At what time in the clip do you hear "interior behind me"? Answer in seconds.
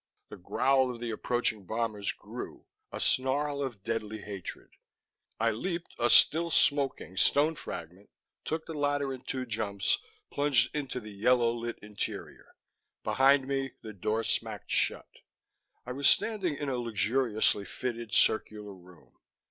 11.83-13.73